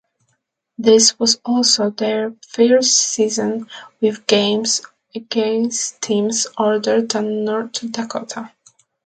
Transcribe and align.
This 0.79 1.19
was 1.19 1.39
also 1.45 1.91
their 1.91 2.33
first 2.49 2.97
season 2.97 3.67
with 4.01 4.25
games 4.25 4.81
against 5.13 6.01
teams 6.01 6.47
other 6.57 7.03
than 7.03 7.45
North 7.45 7.73
Dakota. 7.91 8.51